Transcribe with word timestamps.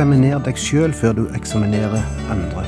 Eksaminer 0.00 0.38
deg 0.40 0.56
sjøl 0.56 0.94
før 0.96 1.12
du 1.12 1.26
eksaminerer 1.36 2.06
andre. 2.32 2.62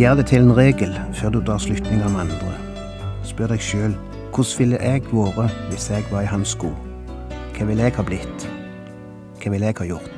Gjør 0.00 0.14
det 0.16 0.24
til 0.30 0.46
en 0.46 0.54
regel 0.56 0.94
før 1.18 1.34
du 1.34 1.42
drar 1.44 1.60
slutning 1.60 2.00
om 2.06 2.16
andre. 2.16 2.54
Spør 3.20 3.52
deg 3.52 3.60
sjøl 3.60 3.92
hvordan 4.32 4.54
ville 4.56 4.78
jeg 4.80 5.02
vært 5.12 5.58
hvis 5.68 5.90
jeg 5.92 6.06
var 6.08 6.24
i 6.24 6.30
hans 6.32 6.54
sko? 6.56 6.70
Hva 7.52 7.68
ville 7.68 7.84
jeg 7.84 7.98
ha 7.98 8.06
blitt? 8.08 8.48
Hva 9.42 9.52
ville 9.52 9.68
jeg 9.68 9.76
ha 9.76 9.90
gjort? 9.90 10.17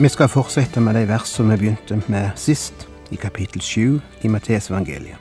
Vi 0.00 0.08
skal 0.08 0.28
fortsette 0.30 0.78
med 0.78 0.94
de 0.94 1.08
versene 1.10 1.56
vi 1.56 1.72
begynte 1.72 1.96
med 2.06 2.36
sist, 2.38 2.84
i 3.10 3.16
kapittel 3.18 3.58
7 3.60 3.98
i 4.22 4.28
Mattesevangeliet. 4.30 5.18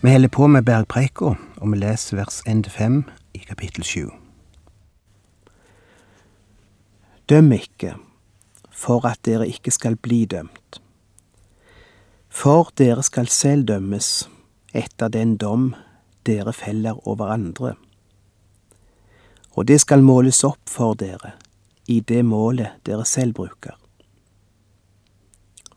Vi 0.00 0.12
holder 0.12 0.28
på 0.32 0.46
med 0.46 0.64
bergpreika, 0.64 1.34
og 1.56 1.72
vi 1.72 1.76
leser 1.82 2.16
vers 2.16 2.40
1-5 2.48 3.02
i 3.34 3.42
kapittel 3.44 3.84
7. 3.84 4.08
Døm 7.28 7.52
ikke, 7.52 7.92
for 8.72 9.04
at 9.04 9.20
dere 9.28 9.50
ikke 9.52 9.70
skal 9.70 10.00
bli 10.00 10.24
dømt. 10.24 10.80
For 12.30 12.72
dere 12.80 13.04
skal 13.04 13.28
selv 13.28 13.68
dømmes 13.68 14.30
etter 14.72 15.12
den 15.12 15.36
dom 15.36 15.74
dere 16.24 16.56
feller 16.56 17.04
over 17.08 17.36
andre. 17.36 17.76
Og 19.52 19.68
det 19.68 19.82
skal 19.84 20.00
måles 20.00 20.40
opp 20.44 20.72
for 20.72 20.96
dere 20.96 21.36
i 21.86 22.00
det 22.00 22.24
målet 22.24 22.80
dere 22.86 23.04
selv 23.04 23.34
bruker. 23.34 23.78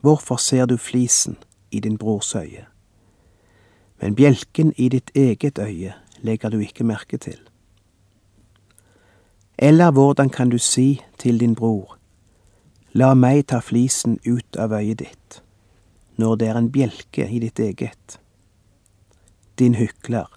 Hvorfor 0.01 0.35
ser 0.35 0.65
du 0.65 0.77
flisen 0.77 1.37
i 1.71 1.79
din 1.79 1.97
brors 1.97 2.35
øye, 2.35 2.65
men 4.01 4.15
bjelken 4.15 4.73
i 4.77 4.89
ditt 4.89 5.11
eget 5.15 5.59
øye 5.59 5.93
legger 6.21 6.49
du 6.49 6.59
ikke 6.59 6.83
merke 6.83 7.17
til? 7.17 7.39
Eller 9.57 9.91
hvordan 9.91 10.29
kan 10.29 10.49
du 10.49 10.57
si 10.57 11.01
til 11.17 11.39
din 11.39 11.55
bror, 11.55 11.97
la 12.93 13.13
meg 13.13 13.47
ta 13.47 13.59
flisen 13.59 14.19
ut 14.25 14.55
av 14.55 14.71
øyet 14.71 14.99
ditt, 14.99 15.41
når 16.17 16.35
det 16.35 16.47
er 16.47 16.57
en 16.57 16.71
bjelke 16.71 17.27
i 17.29 17.39
ditt 17.39 17.59
eget? 17.59 18.19
Din 19.59 19.75
hykler, 19.75 20.29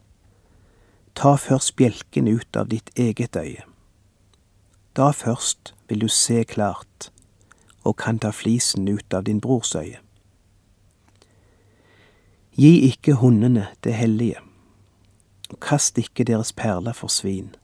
ta 1.14 1.36
først 1.36 1.76
bjelken 1.76 2.28
ut 2.28 2.56
av 2.56 2.72
ditt 2.72 2.90
eget 2.96 3.36
øye. 3.36 3.69
Da 4.96 5.10
først 5.10 5.74
vil 5.88 6.00
du 6.00 6.08
se 6.08 6.44
klart 6.44 7.12
og 7.84 7.96
kan 7.96 8.18
ta 8.18 8.30
flisen 8.30 8.88
ut 8.88 9.14
av 9.14 9.24
din 9.24 9.40
brors 9.40 9.74
øye. 9.74 9.98
Gi 12.52 12.80
ikke 12.90 13.14
hundene 13.14 13.66
det 13.84 13.94
hellige, 13.94 14.36
og 15.50 15.60
kast 15.60 15.98
ikke 15.98 16.24
deres 16.24 16.52
perler 16.52 16.92
for 16.92 17.08
svin. 17.08 17.54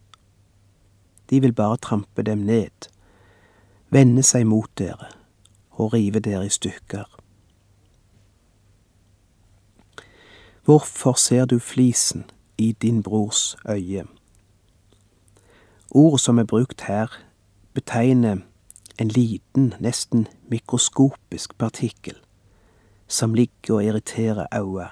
De 1.31 1.41
vil 1.41 1.53
bare 1.53 1.77
trampe 1.77 2.23
dem 2.23 2.39
ned, 2.39 2.89
vende 3.91 4.23
seg 4.23 4.47
mot 4.47 4.71
dere 4.79 5.11
og 5.71 5.93
rive 5.93 6.21
dere 6.21 6.47
i 6.47 6.49
stykker. 6.49 7.05
Hvorfor 10.65 11.13
ser 11.13 11.45
du 11.45 11.59
flisen 11.59 12.25
i 12.59 12.73
din 12.73 13.03
brors 13.03 13.57
øye? 13.69 14.07
Ordet 15.91 16.21
som 16.21 16.39
er 16.39 16.45
brukt 16.45 16.81
her, 16.81 17.13
betegner 17.75 18.37
en 18.99 19.09
liten, 19.09 19.75
nesten 19.81 20.27
mikroskopisk 20.51 21.59
partikkel 21.59 22.17
som 23.09 23.35
ligger 23.35 23.75
og 23.75 23.85
irriterer 23.85 24.47
øyet. 24.55 24.89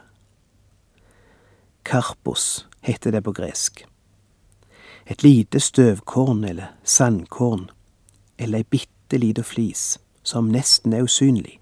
Karpos 1.84 2.68
heter 2.80 3.10
det 3.10 3.24
på 3.24 3.32
gresk. 3.32 3.86
Et 5.06 5.22
lite 5.22 5.60
støvkorn 5.60 6.44
eller 6.44 6.66
sandkorn, 6.84 7.70
eller 8.38 8.58
ei 8.58 8.64
bitte 8.64 9.18
lita 9.18 9.42
flis 9.42 9.98
som 10.22 10.48
nesten 10.48 10.92
er 10.92 11.02
usynlig, 11.02 11.60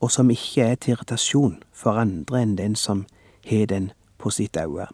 og 0.00 0.10
som 0.10 0.30
ikke 0.30 0.62
er 0.62 0.74
til 0.74 0.96
irritasjon 0.96 1.62
for 1.72 2.00
andre 2.00 2.42
enn 2.42 2.56
den 2.58 2.74
som 2.76 3.06
har 3.46 3.66
den 3.66 3.92
på 4.18 4.30
sitt 4.30 4.56
øye. 4.56 4.88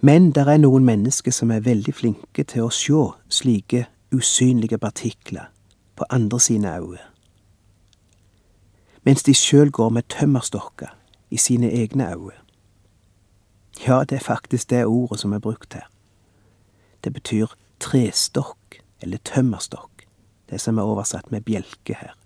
Men 0.00 0.30
det 0.32 0.48
er 0.48 0.56
noen 0.56 0.84
mennesker 0.84 1.32
som 1.32 1.50
er 1.50 1.60
veldig 1.60 1.92
flinke 1.94 2.44
til 2.44 2.64
å 2.64 2.72
sjå 2.72 3.02
slike 3.28 3.84
usynlige 4.16 4.78
partikler 4.78 5.50
på 5.96 6.06
andre 6.10 6.40
sine 6.40 6.72
øyne, 6.78 7.04
mens 9.04 9.22
de 9.22 9.34
sjøl 9.34 9.70
går 9.70 9.90
med 9.90 10.08
tømmerstokker 10.08 10.94
i 11.30 11.36
sine 11.36 11.70
egne 11.70 12.08
øyne. 12.14 12.40
Ja, 13.86 14.04
det 14.04 14.16
er 14.16 14.24
faktisk 14.24 14.70
det 14.70 14.86
ordet 14.86 15.20
som 15.20 15.32
er 15.32 15.38
brukt 15.38 15.74
her. 15.74 15.86
Det 17.04 17.12
betyr 17.12 17.52
trestokk 17.80 18.80
eller 19.00 19.18
tømmerstokk, 19.24 20.04
det 20.50 20.60
som 20.60 20.78
er 20.78 20.82
oversatt 20.82 21.30
med 21.30 21.44
bjelke 21.44 21.96
her. 22.00 22.16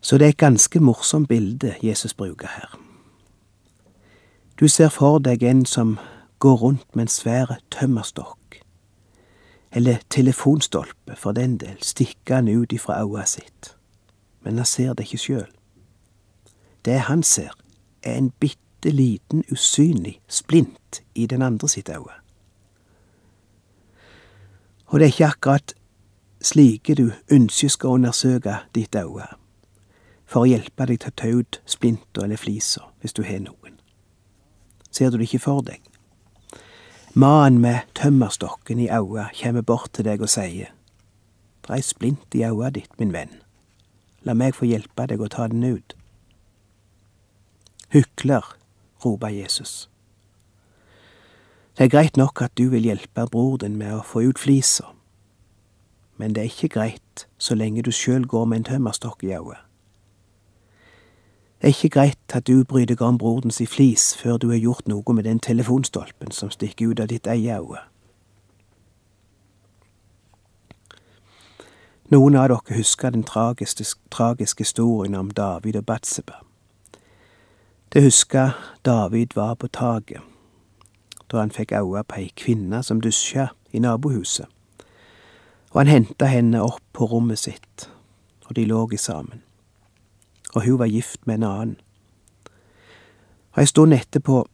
Så 0.00 0.18
det 0.18 0.24
er 0.24 0.28
et 0.36 0.36
ganske 0.36 0.80
morsomt 0.80 1.28
bilde 1.28 1.74
Jesus 1.82 2.14
bruker 2.14 2.48
her. 2.48 2.87
Du 4.60 4.68
ser 4.68 4.88
for 4.88 5.20
deg 5.22 5.42
en 5.46 5.60
som 5.66 5.98
går 6.38 6.56
rundt 6.56 6.96
med 6.96 7.04
en 7.04 7.08
svær 7.08 7.60
tømmerstokk, 7.70 8.62
eller 9.72 10.00
telefonstolpe 10.10 11.14
for 11.16 11.32
den 11.32 11.58
del, 11.58 11.76
stikkende 11.82 12.56
ut 12.58 12.72
ifra 12.72 13.04
øyet 13.04 13.28
sitt, 13.28 13.76
men 14.42 14.56
han 14.56 14.66
ser 14.66 14.92
det 14.98 15.06
ikke 15.06 15.18
sjøl. 15.18 15.46
Det 16.84 17.00
han 17.06 17.22
ser, 17.22 17.54
er 18.02 18.18
en 18.18 18.32
bitte 18.40 18.90
liten, 18.90 19.44
usynlig 19.52 20.20
splint 20.28 21.02
i 21.14 21.26
den 21.26 21.42
andre 21.42 21.68
sitt 21.68 21.88
øye. 21.88 22.18
Og 24.86 24.98
det 24.98 25.06
er 25.06 25.14
ikke 25.14 25.26
akkurat 25.26 25.74
slike 26.42 26.94
du 26.94 27.12
ønsker 27.30 27.68
skal 27.68 27.88
undersøke 27.88 28.56
ditt 28.74 28.94
øye, 28.94 29.30
for 30.26 30.40
å 30.42 30.50
hjelpe 30.50 30.86
deg 30.86 30.98
til 31.00 31.14
å 31.14 31.16
ta 31.16 31.30
ut 31.30 31.62
splinter 31.66 32.26
eller 32.26 32.36
fliser, 32.36 32.90
hvis 33.00 33.14
du 33.14 33.22
har 33.22 33.38
noen. 33.38 33.77
Ser 34.98 35.10
du 35.10 35.20
det 35.20 35.28
ikke 35.28 35.44
for 35.44 35.62
deg? 35.62 35.78
Mannen 37.14 37.60
med 37.62 37.86
tømmerstokken 37.94 38.80
i 38.82 38.88
øyet 38.90 39.36
kjem 39.38 39.60
bort 39.62 39.92
til 39.94 40.08
deg 40.08 40.22
og 40.24 40.30
sier, 40.32 40.72
Det 41.62 41.70
er 41.70 41.76
ei 41.76 41.84
splint 41.86 42.34
i 42.34 42.42
øyet 42.42 42.74
ditt, 42.74 42.98
min 42.98 43.12
venn. 43.12 43.36
La 44.26 44.34
meg 44.34 44.56
få 44.56 44.66
hjelpe 44.66 45.06
deg 45.06 45.20
å 45.20 45.28
ta 45.30 45.46
den 45.46 45.62
ut. 45.62 45.94
Hykler, 47.94 48.56
roper 49.04 49.28
Jesus. 49.28 49.88
Det 51.76 51.84
er 51.84 51.94
greit 51.94 52.16
nok 52.16 52.42
at 52.42 52.56
du 52.58 52.66
vil 52.72 52.90
hjelpe 52.90 53.28
bror 53.30 53.58
din 53.62 53.78
med 53.78 53.94
å 53.94 54.02
få 54.02 54.24
ut 54.26 54.38
flisa, 54.38 54.90
men 56.16 56.34
det 56.34 56.42
er 56.42 56.50
ikke 56.50 56.74
greit 56.74 57.28
så 57.38 57.54
lenge 57.54 57.86
du 57.86 57.92
sjøl 57.94 58.26
går 58.26 58.50
med 58.50 58.64
en 58.64 58.70
tømmerstokk 58.72 59.22
i 59.22 59.36
øyet. 59.36 59.67
Det 61.60 61.66
er 61.66 61.68
ikke 61.68 61.88
greit 61.88 62.34
at 62.34 62.46
du 62.46 62.64
bryr 62.64 62.86
deg 62.86 63.00
om 63.02 63.16
broren 63.18 63.50
si 63.50 63.66
flis 63.66 64.12
før 64.16 64.36
du 64.38 64.50
har 64.50 64.60
gjort 64.62 64.86
noe 64.86 65.14
med 65.14 65.24
den 65.26 65.40
telefonstolpen 65.42 66.30
som 66.30 66.52
stikker 66.54 66.92
ut 66.92 67.00
av 67.00 67.08
ditt 67.10 67.26
eget 67.26 67.58
øye. 67.58 67.80
Noen 72.14 72.36
av 72.38 72.46
dere 72.48 72.76
husker 72.78 73.10
den 73.10 73.24
tragiske, 73.26 73.84
tragiske 74.10 74.62
historien 74.62 75.14
om 75.14 75.30
David 75.30 75.76
og 75.76 75.86
Batseba. 75.86 76.38
Det 77.92 78.02
husker 78.02 78.54
David 78.84 79.34
var 79.34 79.54
på 79.54 79.66
taket 79.68 80.22
da 81.28 81.42
han 81.42 81.50
fikk 81.52 81.74
øye 81.76 82.04
på 82.08 82.16
ei 82.16 82.30
kvinne 82.36 82.80
som 82.82 83.02
dusja 83.04 83.50
i 83.72 83.82
nabohuset, 83.84 84.46
og 85.74 85.80
han 85.82 85.90
henta 85.92 86.24
henne 86.24 86.62
opp 86.64 86.80
på 86.96 87.04
rommet 87.04 87.38
sitt, 87.38 87.90
og 88.46 88.56
de 88.56 88.64
lå 88.64 88.86
sammen 88.96 89.42
og 90.54 90.64
hun 90.64 90.78
var 90.78 90.86
gift 90.86 91.26
med 91.26 91.34
en 91.34 91.42
annen. 91.42 91.76
Og 93.52 93.62
ei 93.62 93.66
stund 93.66 93.94
etterpå 93.94 94.46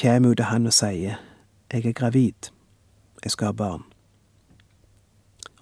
kommer 0.00 0.28
hun 0.28 0.36
til 0.36 0.44
han 0.44 0.66
og 0.66 0.72
sier, 0.72 1.16
Jeg 1.72 1.86
er 1.86 1.92
gravid, 1.92 2.50
jeg 3.24 3.30
skal 3.30 3.46
ha 3.46 3.52
barn. 3.52 3.82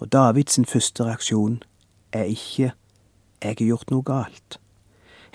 Og 0.00 0.12
Davids 0.12 0.58
første 0.66 1.04
reaksjon 1.04 1.62
er 2.12 2.24
ikke 2.24 2.72
Jeg 3.42 3.56
har 3.58 3.66
gjort 3.66 3.90
noe 3.90 4.02
galt. 4.02 4.60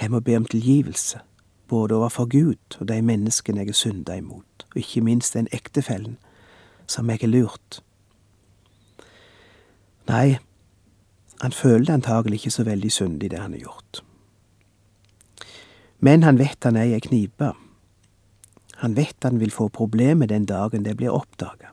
Jeg 0.01 0.11
må 0.11 0.19
be 0.19 0.35
om 0.37 0.45
tilgivelse, 0.45 1.19
både 1.67 1.95
overfor 1.95 2.25
Gud 2.25 2.79
og 2.79 2.87
de 2.87 3.01
menneskene 3.01 3.59
jeg 3.59 3.69
er 3.69 3.73
synda 3.73 4.13
imot, 4.13 4.65
og 4.69 4.77
ikke 4.77 5.01
minst 5.01 5.33
den 5.33 5.47
ektefellen 5.51 6.17
som 6.87 7.09
jeg 7.09 7.19
har 7.21 7.27
lurt. 7.27 7.81
Nei, 10.07 10.37
han 11.41 11.51
føler 11.51 11.93
antagelig 11.93 12.39
ikke 12.39 12.51
så 12.51 12.63
veldig 12.63 12.91
syndig, 12.91 13.31
det 13.31 13.39
han 13.39 13.51
har 13.51 13.59
gjort. 13.59 14.03
Men 15.99 16.23
han 16.23 16.39
vet 16.39 16.63
han 16.63 16.75
er 16.75 16.89
i 16.89 16.93
ei 16.93 17.03
knipe. 17.03 17.51
Han 18.83 18.95
vet 18.95 19.23
han 19.23 19.39
vil 19.39 19.51
få 19.51 19.67
problemer 19.67 20.27
den 20.27 20.45
dagen 20.45 20.85
det 20.85 20.97
blir 20.97 21.15
oppdaga. 21.15 21.71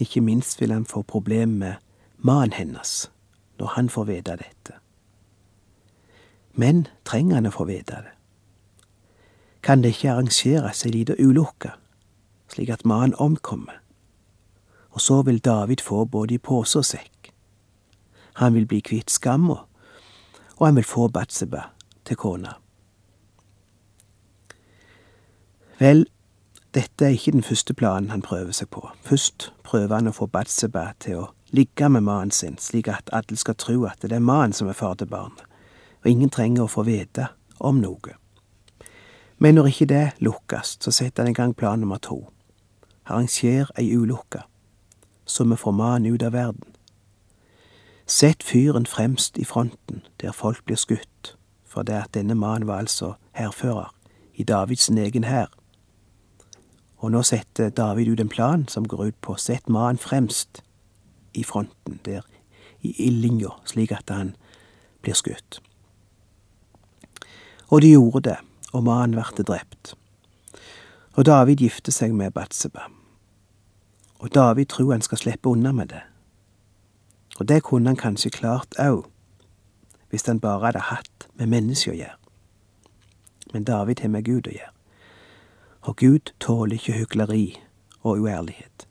Ikke 0.00 0.20
minst 0.20 0.60
vil 0.60 0.72
han 0.72 0.84
få 0.84 1.02
problemer 1.02 1.56
med 1.56 1.74
mannen 2.18 2.52
hennes 2.52 3.10
når 3.58 3.66
han 3.76 3.88
får 3.88 4.04
vite 4.04 4.36
dette. 4.40 4.78
Men 6.54 6.86
trenger 7.04 7.34
han 7.34 7.46
å 7.46 7.54
få 7.54 7.66
vite 7.68 8.02
det? 8.02 8.12
Kan 9.62 9.82
det 9.82 9.94
ikke 9.94 10.12
arrangeres 10.12 10.84
ei 10.84 10.92
lita 10.92 11.14
ulykke, 11.18 11.72
slik 12.52 12.70
at 12.70 12.84
mannen 12.84 13.14
omkommer? 13.18 13.80
Og 14.90 15.00
så 15.00 15.22
vil 15.22 15.38
David 15.38 15.80
få 15.82 16.04
både 16.04 16.34
i 16.34 16.38
pose 16.38 16.78
og 16.78 16.84
sekk. 16.86 17.13
Han 18.40 18.54
vil 18.54 18.66
bli 18.66 18.80
kvitt 18.80 19.10
skamma, 19.10 19.60
og 20.56 20.66
han 20.66 20.76
vil 20.76 20.86
få 20.86 21.08
Batseba 21.08 21.68
til 22.04 22.16
kona. 22.16 22.56
Vel, 25.78 26.04
dette 26.74 27.06
er 27.06 27.14
ikke 27.14 27.32
den 27.32 27.42
første 27.42 27.74
planen 27.74 28.10
han 28.10 28.22
prøver 28.22 28.52
seg 28.54 28.70
på. 28.74 28.88
Først 29.02 29.52
prøver 29.62 29.94
han 29.94 30.10
å 30.10 30.14
få 30.14 30.26
Batseba 30.26 30.88
til 31.02 31.22
å 31.22 31.30
ligge 31.54 31.88
med 31.88 32.06
mannen 32.06 32.34
sin, 32.34 32.58
slik 32.58 32.88
at 32.90 33.10
alle 33.14 33.38
skal 33.38 33.54
tro 33.58 33.84
at 33.86 34.02
det 34.02 34.12
er 34.12 34.22
mannen 34.22 34.54
som 34.54 34.68
er 34.68 34.78
far 34.78 34.98
til 34.98 35.10
barnet, 35.10 35.46
og 36.02 36.10
ingen 36.10 36.30
trenger 36.30 36.66
å 36.66 36.70
få 36.70 36.82
vite 36.86 37.28
om 37.58 37.78
noe. 37.82 38.18
Men 39.38 39.58
når 39.58 39.70
ikke 39.70 39.90
det 39.90 40.04
lukkes, 40.18 40.76
så 40.80 40.90
setter 40.94 41.22
han 41.22 41.30
i 41.30 41.38
gang 41.38 41.54
plan 41.54 41.78
nummer 41.78 41.98
to. 42.02 42.24
Arranger 43.06 43.70
ei 43.78 43.90
ulykke, 43.94 44.42
så 45.26 45.44
vi 45.44 45.58
får 45.58 45.78
mannen 45.78 46.14
ut 46.14 46.22
av 46.22 46.34
verden. 46.34 46.73
Sett 48.06 48.42
fyren 48.42 48.86
fremst 48.86 49.38
i 49.38 49.44
fronten, 49.44 50.02
der 50.20 50.32
folk 50.32 50.64
blir 50.64 50.76
skutt, 50.76 51.36
for 51.64 51.82
det 51.82 51.92
at 51.92 52.14
denne 52.14 52.34
mannen 52.34 52.66
var 52.68 52.78
altså 52.78 53.14
hærfører 53.32 53.94
i 54.34 54.44
Davids 54.44 54.88
egen 54.88 55.24
hær. 55.24 55.48
Og 56.98 57.10
nå 57.10 57.22
setter 57.22 57.70
David 57.70 58.12
ut 58.12 58.20
en 58.20 58.28
plan 58.28 58.68
som 58.68 58.88
går 58.88 59.06
ut 59.06 59.20
på 59.20 59.36
sett 59.36 59.68
mannen 59.68 59.98
fremst 59.98 60.62
i 61.34 61.44
fronten, 61.44 62.00
der 62.04 62.22
i 62.80 62.94
ildlinja, 63.06 63.56
slik 63.64 63.92
at 63.92 64.10
han 64.12 64.36
blir 65.02 65.16
skutt. 65.16 65.60
Og 67.68 67.82
de 67.82 67.90
gjorde 67.96 68.28
det, 68.28 68.36
og 68.72 68.84
mannen 68.84 69.16
ble 69.16 69.44
drept. 69.44 69.94
Og 71.16 71.24
David 71.24 71.56
gifter 71.56 71.92
seg 71.92 72.12
med 72.12 72.32
Batseba. 72.32 72.90
Og 74.18 74.34
David 74.34 74.66
tror 74.66 74.92
han 74.92 75.02
skal 75.02 75.18
slippe 75.18 75.48
unna 75.48 75.72
med 75.72 75.88
det. 75.88 76.02
Og 77.38 77.48
det 77.48 77.62
kunne 77.62 77.88
han 77.88 77.96
kanskje 77.96 78.30
klart 78.30 78.78
òg, 78.78 79.04
hvis 80.10 80.26
han 80.26 80.40
bare 80.40 80.66
hadde 80.66 80.86
hatt 80.90 81.26
med 81.34 81.50
mennesker 81.50 81.92
å 81.92 81.98
gjøre. 81.98 82.18
Men 83.52 83.64
David 83.64 84.00
har 84.00 84.08
med 84.08 84.24
Gud 84.24 84.46
å 84.46 84.54
gjøre. 84.54 84.72
Og 85.84 85.96
Gud 85.96 86.32
tåler 86.40 86.78
ikke 86.78 86.92
hykleri 86.92 87.58
og 88.02 88.22
uærlighet. 88.22 88.86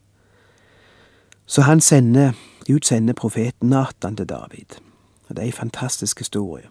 Så 1.45 1.61
han 1.61 1.81
sender, 1.81 2.33
Gud 2.67 2.83
sender 2.83 3.13
profeten 3.13 3.69
Natan 3.69 4.15
til 4.15 4.29
David. 4.29 4.79
Og 5.27 5.35
det 5.35 5.41
er 5.41 5.49
ei 5.49 5.55
fantastisk 5.55 6.19
historie. 6.19 6.69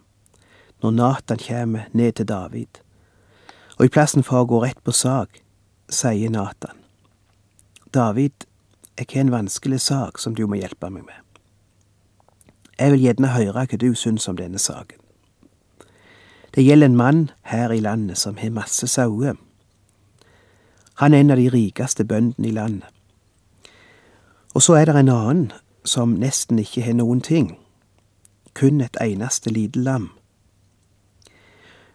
Når 0.83 0.91
Natan 0.91 1.39
kommer 1.39 1.89
ned 1.93 2.13
til 2.13 2.29
David, 2.29 2.83
og 3.79 3.85
i 3.85 3.89
plassen 3.89 4.23
for 4.23 4.43
å 4.43 4.49
gå 4.49 4.61
rett 4.63 4.81
på 4.85 4.93
sak, 4.93 5.41
sier 5.89 6.31
Natan, 6.31 6.77
David, 7.95 8.47
jeg 8.99 9.07
har 9.13 9.21
en 9.21 9.33
vanskelig 9.33 9.81
sak 9.81 10.19
som 10.19 10.35
du 10.35 10.47
må 10.47 10.61
hjelpe 10.61 10.91
meg 10.91 11.05
med. 11.07 11.22
Jeg 12.82 12.90
vil 12.93 13.00
gjerne 13.00 13.29
høre 13.31 13.62
hva 13.62 13.79
du 13.79 13.93
syns 13.94 14.25
om 14.26 14.34
denne 14.37 14.58
saken. 14.58 14.99
Det 16.55 16.64
gjelder 16.64 16.88
en 16.90 16.96
mann 16.96 17.20
her 17.46 17.70
i 17.70 17.79
landet 17.81 18.19
som 18.19 18.40
har 18.43 18.50
masse 18.50 18.88
sauer. 18.90 19.37
Han 20.99 21.14
er 21.14 21.20
en 21.20 21.31
av 21.31 21.38
de 21.38 21.46
rikeste 21.49 22.05
bøndene 22.05 22.49
i 22.49 22.50
landet. 22.50 22.88
Og 24.55 24.67
så 24.67 24.75
er 24.81 24.90
det 24.90 24.96
en 24.99 25.12
annen 25.14 25.52
som 25.84 26.19
nesten 26.19 26.58
ikke 26.58 26.82
har 26.82 26.99
noen 26.99 27.23
ting, 27.23 27.55
kun 28.58 28.82
et 28.82 28.99
eneste 29.00 29.55
lite 29.55 29.78
lam. 29.78 30.11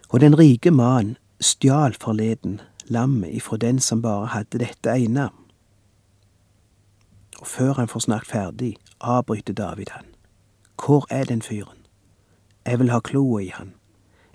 Og 0.10 0.24
den 0.24 0.40
rike 0.40 0.72
mannen 0.72 1.18
stjal 1.44 2.00
forleden 2.00 2.62
lammet 2.88 3.36
ifra 3.36 3.57
den 3.57 3.80
som 3.83 4.01
bare 4.01 4.31
hadde 4.31 4.63
dette 4.63 4.95
ene. 4.95 5.30
Og 7.40 7.48
før 7.48 7.74
han 7.74 7.92
får 7.92 8.07
snakket 8.07 8.31
ferdig, 8.31 8.78
avbryter 9.01 9.54
David 9.54 9.92
han. 9.92 10.17
Hvor 10.86 11.08
er 11.10 11.24
den 11.24 11.42
fyren? 11.42 11.78
Jeg 12.66 12.80
vil 12.80 12.92
ha 12.92 13.00
kloa 13.00 13.40
i 13.40 13.48
han. 13.48 13.74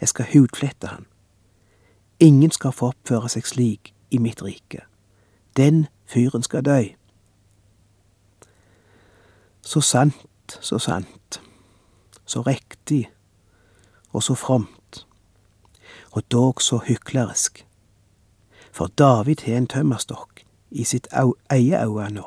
Jeg 0.01 0.09
skal 0.09 0.27
hudflette 0.33 0.87
han. 0.87 1.07
Ingen 2.21 2.51
skal 2.51 2.73
få 2.73 2.87
oppføre 2.87 3.29
seg 3.29 3.47
slik 3.47 3.95
i 4.11 4.19
mitt 4.19 4.43
rike. 4.43 4.81
Den 5.57 5.87
fyren 6.07 6.43
skal 6.43 6.65
dø. 6.65 6.83
Så 9.63 9.81
sant, 9.81 10.59
så 10.61 10.79
sant. 10.79 11.43
Så 12.27 12.41
riktig 12.41 13.11
og 14.13 14.23
så 14.23 14.35
fromt. 14.35 15.07
Og 16.11 16.23
dog 16.33 16.63
så 16.63 16.79
hyklerisk. 16.87 17.67
For 18.73 18.87
David 18.87 19.37
har 19.47 19.57
en 19.57 19.67
tømmerstokk 19.67 20.45
i 20.71 20.85
sitt 20.85 21.09
eie 21.51 21.85
øye 21.85 22.11
nå. 22.11 22.25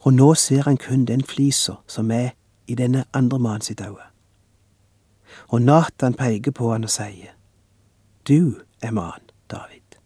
Og 0.00 0.12
nå 0.14 0.34
ser 0.34 0.62
han 0.62 0.76
kun 0.76 1.04
den 1.04 1.24
flisa 1.24 1.72
som 1.86 2.10
er 2.10 2.30
i 2.68 2.74
denne 2.74 3.04
andre 3.12 3.38
mannen 3.38 3.60
sitt 3.60 3.80
øye. 3.80 4.08
Og 5.48 5.62
Natan 5.62 6.14
peker 6.14 6.50
på 6.50 6.72
han 6.72 6.84
og 6.84 6.90
sier, 6.90 7.34
Du 8.28 8.60
er 8.82 8.90
mannen, 8.90 9.30
David. 9.50 9.96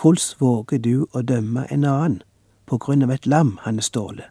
Hvordan 0.00 0.40
våger 0.40 0.78
du 0.78 1.06
å 1.12 1.22
dømme 1.22 1.66
en 1.72 1.84
annen 1.84 2.22
på 2.66 2.78
grunn 2.78 3.02
av 3.02 3.10
et 3.10 3.26
lam 3.26 3.58
han 3.62 3.78
er 3.78 3.86
stjålet, 3.86 4.30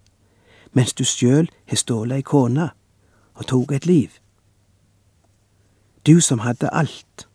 mens 0.73 0.93
du 0.93 1.03
sjøl 1.05 1.49
har 1.69 1.77
stjålet 1.77 2.17
ei 2.17 2.25
kone 2.25 2.69
og 3.35 3.45
tok 3.47 3.71
et 3.71 3.85
liv. 3.85 4.09
Du 6.05 6.19
som 6.21 6.39
hadde 6.39 6.73
alt. 6.73 7.27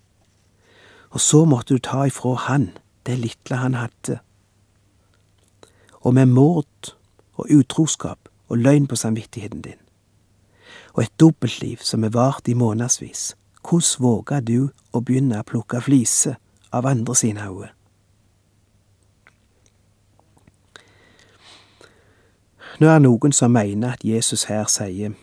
Og 1.10 1.20
så 1.20 1.44
måtte 1.44 1.74
du 1.74 1.78
ta 1.78 2.04
ifra 2.06 2.34
han 2.34 2.70
det 3.06 3.18
lille 3.18 3.56
han 3.56 3.74
hadde. 3.74 4.18
Og 6.04 6.14
med 6.14 6.26
mord 6.26 6.94
og 7.34 7.46
utroskap 7.50 8.28
og 8.48 8.58
løgn 8.58 8.86
på 8.86 8.96
samvittigheten 8.96 9.62
din. 9.62 9.87
Og 10.98 11.04
et 11.04 11.20
dobbeltliv 11.20 11.76
som 11.86 12.04
er 12.04 12.10
vart 12.10 12.48
i 12.48 12.54
månedsvis. 12.58 13.36
Hvordan 13.62 14.02
våger 14.02 14.40
du 14.40 14.70
å 14.92 15.00
begynne 15.00 15.38
å 15.38 15.44
plukke 15.46 15.78
fliser 15.78 16.40
av 16.74 16.88
andre 16.90 17.14
sine 17.14 17.44
øyne? 17.46 17.68
Nå 22.80 22.88
er 22.90 22.98
det 22.98 23.04
noen 23.06 23.32
som 23.32 23.54
mener 23.54 23.94
at 23.94 24.02
Jesus 24.02 24.48
her 24.50 24.66
sier 24.66 25.14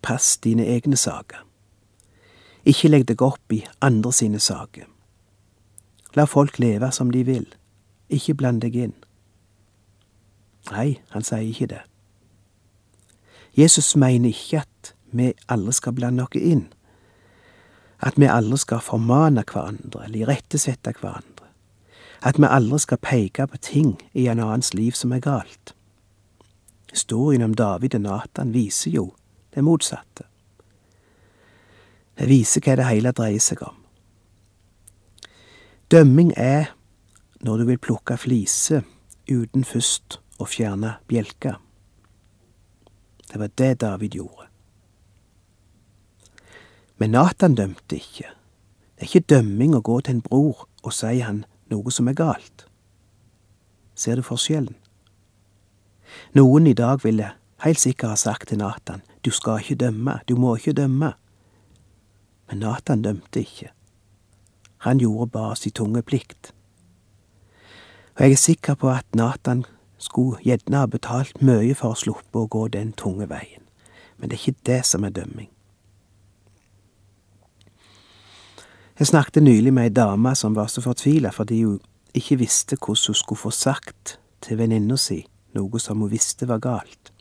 pass 0.00 0.38
dine 0.40 0.64
egne 0.64 0.96
saker. 0.96 1.44
Ikke 2.64 2.88
legg 2.88 3.04
deg 3.12 3.20
opp 3.22 3.52
i 3.52 3.60
andre 3.84 4.12
sine 4.12 4.40
saker. 4.40 4.88
La 6.16 6.24
folk 6.24 6.56
leve 6.58 6.88
som 6.96 7.12
de 7.12 7.26
vil, 7.28 7.44
ikke 8.08 8.34
bland 8.40 8.64
deg 8.64 8.76
inn. 8.76 8.96
Nei, 10.72 10.96
han 11.12 11.28
sier 11.28 11.44
ikke 11.44 11.72
det. 11.76 11.84
Jesus 13.58 13.96
mener 13.96 14.32
ikke 14.32 14.64
at 14.64 14.77
vi 15.10 15.32
alle 15.46 15.72
skal 15.72 15.96
blande 15.96 16.24
oss 16.24 16.36
inn, 16.36 16.66
at 17.98 18.18
vi 18.18 18.28
alle 18.30 18.58
skal 18.58 18.82
formane 18.84 19.42
hverandre 19.42 20.04
eller 20.06 20.26
irettesette 20.26 20.92
hverandre, 21.00 21.48
at 22.22 22.38
vi 22.38 22.46
alle 22.46 22.78
skal 22.78 23.00
peke 23.02 23.46
på 23.46 23.60
ting 23.62 23.96
i 24.12 24.28
en 24.28 24.40
annens 24.40 24.74
liv 24.74 24.92
som 24.92 25.12
er 25.12 25.24
galt. 25.24 25.74
Historien 26.90 27.42
om 27.42 27.54
David 27.54 27.94
og 27.98 28.06
Nathan 28.06 28.52
viser 28.54 28.90
jo 28.90 29.10
det 29.54 29.64
motsatte. 29.64 30.24
Det 32.18 32.26
viser 32.26 32.64
hva 32.64 32.74
det 32.78 32.88
hele 32.88 33.12
dreier 33.14 33.42
seg 33.42 33.62
om. 33.62 33.76
Dømming 35.88 36.32
er 36.36 36.74
når 37.40 37.60
du 37.60 37.68
vil 37.70 37.80
plukke 37.80 38.16
fliser 38.18 38.82
uten 39.30 39.64
først 39.64 40.18
å 40.40 40.48
fjerne 40.48 40.96
bjelka. 41.08 41.54
Det 43.28 43.38
var 43.40 43.54
det 43.54 43.72
David 43.84 44.18
gjorde. 44.18 44.47
Men 46.98 47.10
Natan 47.14 47.54
dømte 47.54 47.96
ikke. 47.96 48.32
Det 48.98 49.06
er 49.06 49.10
ikke 49.10 49.34
dømming 49.34 49.76
å 49.76 49.84
gå 49.86 50.00
til 50.00 50.16
en 50.16 50.24
bror 50.24 50.66
og 50.82 50.92
si 50.94 51.20
han 51.22 51.44
noe 51.70 51.92
som 51.94 52.08
er 52.10 52.16
galt. 52.18 52.66
Ser 53.94 54.18
du 54.18 54.26
forskjellen? 54.26 54.74
Noen 56.34 56.66
i 56.66 56.74
dag 56.74 57.04
ville 57.04 57.32
helt 57.62 57.80
sikkert 57.80 58.14
ha 58.14 58.18
sagt 58.18 58.48
til 58.50 58.58
Nathan, 58.58 59.02
du 59.22 59.30
skal 59.30 59.62
ikke 59.62 59.78
dømme, 59.78 60.20
du 60.26 60.34
må 60.36 60.56
ikke 60.56 60.74
dømme. 60.74 61.12
Men 62.48 62.62
Nathan 62.64 63.02
dømte 63.02 63.40
ikke. 63.40 63.70
Han 64.86 64.98
gjorde 64.98 65.30
bare 65.30 65.56
sin 65.56 65.74
tunge 65.74 66.02
plikt. 66.02 66.52
Og 68.16 68.24
jeg 68.24 68.32
er 68.32 68.42
sikker 68.42 68.74
på 68.74 68.90
at 68.90 69.06
Nathan 69.14 69.64
skulle 69.98 70.42
gjerne 70.42 70.82
ha 70.82 70.86
betalt 70.86 71.42
mye 71.42 71.74
for 71.74 71.94
å 71.94 71.98
sluppe 71.98 72.42
å 72.42 72.50
gå 72.50 72.66
den 72.74 72.92
tunge 72.98 73.28
veien, 73.30 73.62
men 74.18 74.30
det 74.30 74.38
er 74.38 74.48
ikke 74.48 74.66
det 74.66 74.80
som 74.86 75.06
er 75.06 75.14
dømming. 75.14 75.50
Jeg 78.98 79.06
snakket 79.06 79.42
nylig 79.42 79.70
med 79.70 79.84
ei 79.86 79.94
dame 79.94 80.32
som 80.34 80.56
var 80.56 80.66
så 80.66 80.82
fortvila 80.82 81.30
fordi 81.30 81.60
hun 81.62 81.76
ikke 82.18 82.40
visste 82.40 82.74
hvordan 82.74 83.12
hun 83.12 83.14
skulle 83.14 83.38
få 83.38 83.50
sagt 83.54 84.16
til 84.42 84.58
venninna 84.58 84.96
si 84.98 85.20
noe 85.54 85.78
som 85.78 86.00
hun 86.02 86.10
visste 86.10 86.48
var 86.50 86.58
galt, 86.58 87.12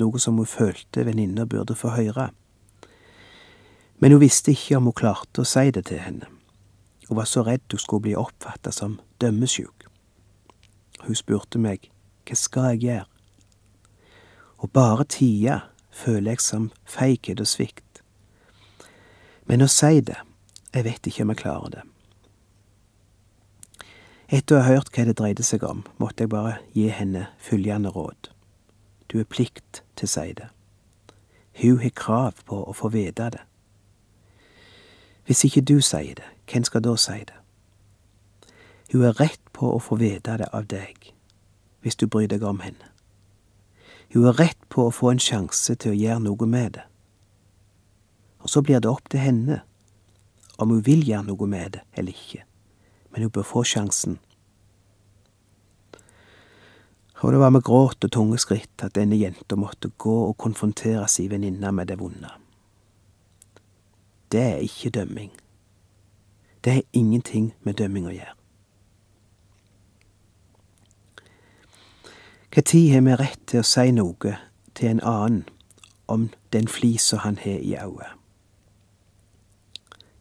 noe 0.00 0.16
som 0.18 0.38
hun 0.40 0.48
følte 0.48 1.04
venninna 1.04 1.44
burde 1.44 1.74
få 1.76 1.90
høre. 1.92 2.30
Men 4.00 4.12
hun 4.12 4.22
visste 4.22 4.54
ikke 4.56 4.78
om 4.78 4.88
hun 4.88 4.96
klarte 4.96 5.42
å 5.44 5.48
si 5.50 5.68
det 5.70 5.84
til 5.90 6.00
henne. 6.00 6.30
Hun 7.10 7.18
var 7.18 7.28
så 7.28 7.44
redd 7.44 7.68
hun 7.76 7.82
skulle 7.82 8.06
bli 8.06 8.14
oppfattet 8.16 8.74
som 8.74 8.94
dømmesjuk. 9.20 9.84
Hun 11.04 11.18
spurte 11.18 11.60
meg 11.60 11.90
hva 12.24 12.38
skal 12.40 12.70
jeg 12.70 12.80
gjøre? 12.86 13.10
Og 14.64 14.72
bare 14.72 15.04
tida 15.04 15.58
føler 15.92 16.32
jeg 16.32 16.40
som 16.40 16.70
feighet 16.88 17.44
og 17.44 17.52
svikt. 17.52 18.00
Men 19.44 19.60
å 19.60 19.68
si 19.68 20.00
det, 20.00 20.16
jeg 20.74 20.84
vet 20.84 21.06
ikke 21.06 21.22
om 21.22 21.32
jeg 21.32 21.42
klarer 21.42 21.74
det. 21.76 21.84
Etter 24.26 24.56
å 24.56 24.62
ha 24.64 24.74
hørt 24.74 24.90
hva 24.90 25.04
det 25.06 25.18
dreide 25.20 25.44
seg 25.46 25.62
om, 25.62 25.84
måtte 26.02 26.24
jeg 26.24 26.32
bare 26.32 26.56
gi 26.74 26.88
henne 26.90 27.28
følgende 27.38 27.92
råd. 27.94 28.32
Du 29.06 29.20
er 29.20 29.28
plikt 29.30 29.84
til 29.94 30.08
å 30.08 30.10
si 30.10 30.32
det. 30.34 30.48
Hun 31.62 31.78
har 31.80 31.94
krav 31.94 32.42
på 32.44 32.58
å 32.66 32.74
få 32.74 32.90
vite 32.92 33.30
det. 33.36 33.44
Hvis 35.26 35.44
ikke 35.46 35.62
du 35.62 35.78
sier 35.80 36.18
det, 36.18 36.26
hvem 36.50 36.66
skal 36.66 36.82
da 36.82 36.96
si 36.98 37.20
det? 37.26 37.38
Hun 38.92 39.06
er 39.06 39.16
rett 39.18 39.42
på 39.54 39.70
å 39.74 39.78
få 39.82 39.98
vite 40.02 40.36
det 40.42 40.50
av 40.54 40.66
deg, 40.70 41.12
hvis 41.82 41.98
du 41.98 42.06
bryr 42.10 42.28
deg 42.30 42.42
om 42.46 42.60
henne. 42.62 42.90
Hun 44.14 44.26
er 44.26 44.38
rett 44.38 44.68
på 44.70 44.86
å 44.86 44.94
få 44.94 45.14
en 45.14 45.22
sjanse 45.22 45.74
til 45.74 45.94
å 45.94 45.98
gjøre 45.98 46.22
noe 46.26 46.46
med 46.50 46.76
det. 46.76 46.84
Og 48.42 48.50
så 48.50 48.62
blir 48.62 48.82
det 48.82 48.90
opp 48.90 49.08
til 49.10 49.22
henne 49.22 49.62
om 50.56 50.70
hun 50.72 50.86
vil 50.86 51.04
gjøre 51.06 51.26
noe 51.28 51.48
med 51.50 51.76
det 51.76 51.82
eller 51.96 52.12
ikke, 52.12 52.44
men 53.10 53.26
hun 53.26 53.30
bør 53.30 53.46
få 53.46 53.64
sjansen. 53.64 54.18
Og 57.24 57.32
det 57.32 57.40
var 57.40 57.50
med 57.50 57.64
gråt 57.64 58.04
og 58.04 58.12
tunge 58.12 58.38
skritt 58.38 58.84
at 58.84 58.94
denne 58.94 59.16
jenta 59.16 59.56
måtte 59.56 59.88
gå 59.88 60.16
og 60.28 60.36
konfrontere 60.36 61.08
si 61.08 61.28
venninne 61.32 61.72
med 61.72 61.88
det 61.88 61.98
vonde. 62.00 62.28
Det 64.32 64.42
er 64.42 64.64
ikke 64.64 64.90
dømming. 64.90 65.30
Det 66.64 66.72
har 66.72 66.82
ingenting 66.92 67.54
med 67.62 67.78
dømming 67.80 68.08
å 68.10 68.16
gjøre. 68.16 68.34
Når 72.56 72.92
har 72.92 73.02
vi 73.04 73.16
rett 73.20 73.40
til 73.46 73.60
å 73.60 73.68
si 73.68 73.90
noe 73.92 74.36
til 74.74 74.88
en 74.88 75.00
annen 75.04 75.42
om 76.08 76.30
den 76.52 76.68
flisa 76.68 77.20
han 77.20 77.36
har 77.42 77.60
i 77.60 77.74
øyet? 77.76 78.15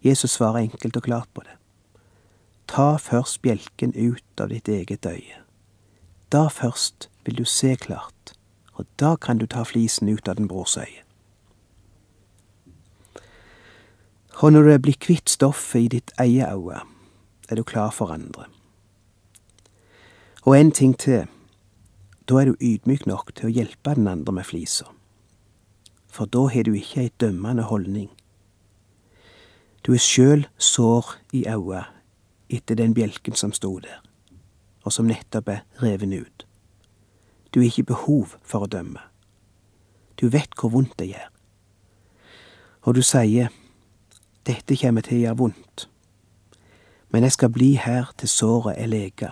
Jesus 0.05 0.37
svarer 0.37 0.67
enkelt 0.67 0.97
og 0.97 1.03
klart 1.03 1.29
på 1.33 1.41
det. 1.41 1.55
Ta 2.69 2.97
først 3.01 3.41
bjelken 3.41 3.95
ut 3.97 4.41
av 4.41 4.51
ditt 4.53 4.69
eget 4.69 5.05
øye. 5.05 5.41
Da 6.29 6.47
først 6.47 7.09
vil 7.25 7.37
du 7.39 7.45
se 7.45 7.75
klart, 7.75 8.33
og 8.73 8.85
da 9.01 9.15
kan 9.15 9.37
du 9.41 9.47
ta 9.49 9.63
flisen 9.63 10.09
ut 10.09 10.27
av 10.27 10.37
den 10.37 10.47
brors 10.47 10.77
øye. 10.77 11.01
Og 14.43 14.51
når 14.53 14.67
du 14.67 14.77
blitt 14.83 14.99
kvitt 14.99 15.29
stoffet 15.29 15.81
i 15.81 15.87
ditt 15.95 16.11
eget 16.19 16.53
øye, 16.53 16.81
er 17.49 17.55
du 17.55 17.63
klar 17.63 17.89
for 17.89 18.13
andre. 18.13 18.45
Og 20.45 20.59
en 20.59 20.71
ting 20.71 20.93
til, 20.99 21.25
da 22.29 22.41
er 22.41 22.51
du 22.51 22.61
ydmyk 22.61 23.07
nok 23.09 23.31
til 23.35 23.49
å 23.49 23.55
hjelpe 23.55 23.95
den 23.95 24.07
andre 24.07 24.33
med 24.33 24.45
flisa. 24.45 24.85
For 26.09 26.29
da 26.29 26.45
har 26.53 26.67
du 26.67 26.75
ikke 26.77 27.07
ei 27.07 27.11
dømmende 27.21 27.65
holdning 27.71 28.11
du 29.85 29.93
er 29.93 30.01
sjøl 30.01 30.47
sår 30.57 31.11
i 31.33 31.43
øyet 31.45 31.85
etter 32.49 32.75
den 32.75 32.93
bjelken 32.93 33.35
som 33.37 33.51
sto 33.53 33.77
der, 33.79 34.01
og 34.81 34.93
som 34.93 35.05
nettopp 35.05 35.49
er 35.49 35.61
reven 35.81 36.13
ut. 36.13 36.45
Du 37.53 37.59
har 37.59 37.69
ikke 37.69 37.91
behov 37.93 38.33
for 38.41 38.65
å 38.65 38.71
dømme. 38.71 39.01
Du 40.17 40.27
vet 40.33 40.57
hvor 40.57 40.73
vondt 40.73 40.97
det 40.99 41.11
gjør. 41.11 41.29
Og 42.81 42.95
du 42.95 43.01
sier, 43.05 43.53
dette 44.45 44.77
kommer 44.81 45.05
til 45.05 45.19
å 45.19 45.21
gjøre 45.21 45.41
vondt, 45.43 45.87
men 47.13 47.23
jeg 47.23 47.37
skal 47.37 47.53
bli 47.53 47.71
her 47.77 48.09
til 48.17 48.29
såret 48.29 48.81
er 48.81 48.89
leka. 48.89 49.31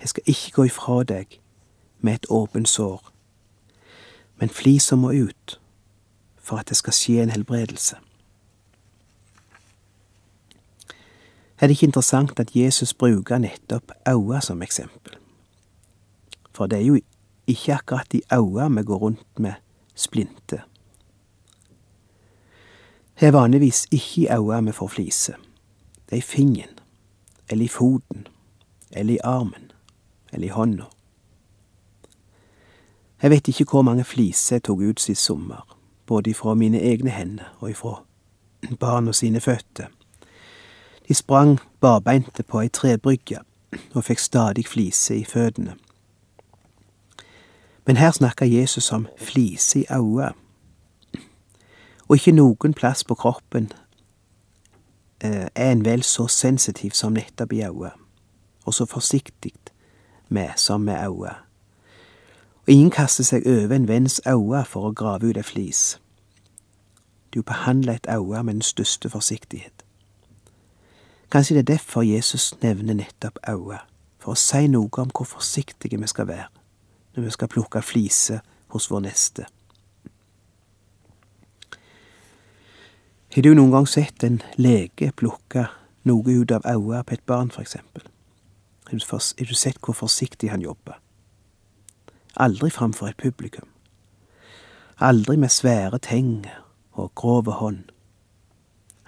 Jeg 0.00 0.08
skal 0.08 0.32
ikke 0.32 0.52
gå 0.56 0.68
ifra 0.72 1.02
deg 1.04 1.38
med 2.00 2.14
et 2.14 2.30
åpent 2.30 2.68
sår, 2.68 3.00
men 4.40 4.48
flisa 4.48 4.96
må 4.96 5.12
ut 5.12 5.60
for 6.40 6.56
at 6.56 6.68
det 6.72 6.80
skal 6.80 6.96
skje 6.96 7.22
en 7.22 7.36
helbredelse. 7.36 7.98
Er 11.58 11.66
det 11.66 11.70
ikke 11.70 11.86
interessant 11.86 12.40
at 12.40 12.56
Jesus 12.56 12.94
bruker 12.94 13.38
nettopp 13.38 13.92
øyne 14.08 14.40
som 14.40 14.62
eksempel. 14.62 15.16
For 16.52 16.66
det 16.66 16.78
er 16.78 16.82
jo 16.82 17.00
ikke 17.46 17.74
akkurat 17.74 18.14
i 18.14 18.22
øynene 18.32 18.80
vi 18.80 18.84
går 18.86 18.98
rundt 18.98 19.38
med 19.38 19.52
splinte. 19.94 20.62
Det 23.20 23.26
er 23.28 23.30
vanligvis 23.30 23.86
ikke 23.90 24.20
i 24.20 24.28
øynene 24.28 24.66
vi 24.66 24.72
får 24.72 24.88
flise. 24.88 25.34
Det 26.06 26.12
er 26.12 26.16
i 26.16 26.20
fingeren, 26.20 26.78
eller 27.48 27.64
i 27.64 27.68
foten, 27.68 28.26
eller 28.90 29.14
i 29.14 29.18
armen, 29.24 29.72
eller 30.32 30.46
i 30.46 30.50
hånda. 30.50 30.84
Jeg 33.22 33.30
vet 33.30 33.48
ikke 33.48 33.64
hvor 33.64 33.82
mange 33.82 34.04
fliser 34.04 34.56
jeg 34.56 34.62
tok 34.62 34.80
ut 34.80 35.00
sist 35.00 35.22
sommer, 35.22 35.76
både 36.06 36.30
ifra 36.30 36.54
mine 36.54 36.80
egne 36.80 37.10
hender 37.10 37.56
og 37.60 37.70
ifra 37.70 38.04
barna 38.80 39.12
sine 39.12 39.40
føtter 39.40 39.86
de 41.08 41.14
sprang 41.14 41.58
barbeinte 41.80 42.42
på 42.42 42.60
ei 42.60 42.68
trebrygge 42.68 43.38
og 43.94 44.04
fikk 44.04 44.18
stadig 44.18 44.66
flise 44.66 45.16
i 45.16 45.24
føttene. 45.24 45.74
Men 47.86 47.96
her 47.96 48.10
snakker 48.10 48.46
Jesus 48.46 48.92
om 48.92 49.06
flise 49.16 49.80
i 49.80 49.86
øyet, 49.92 50.32
og 52.08 52.16
ikke 52.16 52.32
noen 52.32 52.74
plass 52.74 53.04
på 53.04 53.14
kroppen 53.14 53.72
eh, 55.20 55.48
er 55.54 55.72
en 55.72 55.84
vel 55.84 56.02
så 56.02 56.26
sensitiv 56.26 56.90
som 56.90 57.12
nettopp 57.12 57.52
i 57.52 57.62
øyet, 57.64 57.92
og 58.64 58.74
så 58.74 58.86
forsiktig 58.86 59.52
med 60.28 60.50
som 60.56 60.80
med 60.80 61.00
øyet. 61.08 61.36
Og 62.66 62.72
ingen 62.72 62.90
kaster 62.90 63.24
seg 63.24 63.46
over 63.46 63.76
en 63.76 63.88
venns 63.88 64.20
øye 64.26 64.64
for 64.68 64.88
å 64.88 64.92
grave 64.92 65.30
ut 65.30 65.36
ei 65.40 65.42
flis. 65.42 66.00
Du 67.34 67.42
behandler 67.42 67.96
et 67.96 68.08
øye 68.12 68.42
med 68.44 68.54
den 68.54 68.62
største 68.62 69.08
forsiktighet. 69.08 69.77
Kanskje 71.30 71.54
det 71.54 71.60
er 71.60 71.74
derfor 71.74 72.02
Jesus 72.02 72.54
nevner 72.62 72.94
nettopp 72.94 73.38
øyet, 73.48 73.84
for 74.18 74.32
å 74.32 74.40
si 74.40 74.66
noe 74.66 74.88
om 75.02 75.10
hvor 75.12 75.28
forsiktige 75.28 76.00
vi 76.00 76.08
skal 76.08 76.28
være 76.28 76.48
når 77.18 77.24
vi 77.24 77.30
skal 77.30 77.48
plukke 77.50 77.82
fliser 77.82 78.38
hos 78.70 78.90
vår 78.90 79.00
neste. 79.02 79.46
Har 83.34 83.42
du 83.42 83.50
noen 83.54 83.72
gang 83.74 83.88
sett 83.90 84.22
en 84.22 84.38
lege 84.54 85.10
plukke 85.18 85.64
noe 86.06 86.36
ut 86.40 86.54
av 86.54 86.68
øyet 86.70 87.06
på 87.06 87.16
et 87.16 87.26
barn, 87.26 87.50
for 87.50 87.66
eksempel? 87.66 88.06
Har 88.86 88.94
du 89.48 89.54
sett 89.54 89.82
hvor 89.82 89.98
forsiktig 89.98 90.50
han 90.50 90.62
jobber? 90.62 91.00
Aldri 92.36 92.70
framfor 92.70 93.10
et 93.10 93.18
publikum. 93.18 93.66
Aldri 94.98 95.36
med 95.36 95.50
svære 95.50 95.98
tenger 95.98 96.62
og 96.92 97.12
grove 97.14 97.52
hånd. 97.52 97.90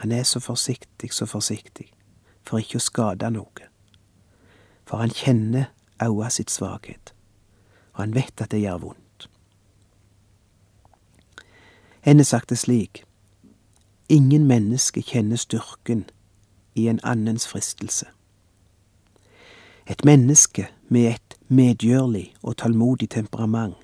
Han 0.02 0.12
er 0.12 0.22
så 0.22 0.40
forsiktig, 0.40 1.12
så 1.12 1.26
forsiktig 1.26 1.92
for 2.50 2.58
ikke 2.58 2.80
å 2.80 2.84
skade 2.84 3.30
noe. 3.30 3.68
For 4.88 4.98
han 4.98 5.14
kjenner 5.14 5.70
aua 6.02 6.30
sitt 6.34 6.50
svakhet, 6.50 7.14
og 7.94 8.02
han 8.02 8.16
vet 8.16 8.42
at 8.42 8.50
det 8.50 8.64
gjør 8.64 8.82
vondt. 8.88 9.28
Henne 12.02 12.24
sagt 12.24 12.50
det 12.50 12.58
slik, 12.58 13.04
ingen 14.08 14.46
menneske 14.48 15.02
kjenner 15.04 15.38
styrken 15.38 16.06
i 16.74 16.88
en 16.88 17.00
annens 17.04 17.46
fristelse. 17.46 18.08
Et 19.86 20.04
menneske 20.04 20.68
med 20.88 21.12
et 21.14 21.36
medgjørlig 21.48 22.32
og 22.42 22.56
tålmodig 22.56 23.10
temperament 23.10 23.76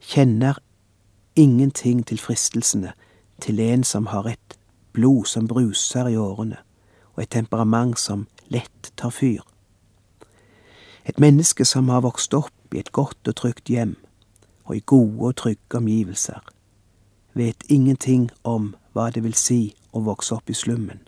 kjenner 0.00 0.60
ingenting 1.36 2.04
til 2.06 2.20
fristelsene 2.20 2.92
til 3.40 3.60
en 3.60 3.84
som 3.84 4.06
har 4.06 4.28
et 4.28 4.58
blod 4.92 5.26
som 5.26 5.48
bruser 5.48 6.08
i 6.08 6.16
årene, 6.16 6.56
og 7.18 7.24
et 7.24 7.32
temperament 7.34 7.98
som 7.98 8.28
lett 8.46 8.92
tar 8.94 9.10
fyr. 9.10 9.42
Et 11.02 11.18
menneske 11.18 11.64
som 11.66 11.88
har 11.90 12.04
vokst 12.06 12.34
opp 12.36 12.74
i 12.76 12.78
et 12.78 12.92
godt 12.94 13.26
og 13.26 13.34
trygt 13.40 13.72
hjem, 13.72 13.96
og 14.70 14.76
i 14.76 14.84
gode 14.86 15.32
og 15.32 15.34
trygge 15.40 15.80
omgivelser, 15.80 16.38
vet 17.34 17.66
ingenting 17.66 18.28
om 18.46 18.76
hva 18.94 19.08
det 19.10 19.24
vil 19.26 19.34
si 19.34 19.74
å 19.90 20.04
vokse 20.06 20.36
opp 20.36 20.46
i 20.46 20.54
slummen, 20.54 21.02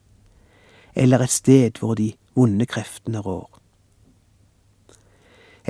eller 0.99 1.23
et 1.23 1.31
sted 1.31 1.79
hvor 1.79 1.95
de 1.95 2.11
vonde 2.35 2.67
kreftene 2.67 3.23
rår. 3.23 3.47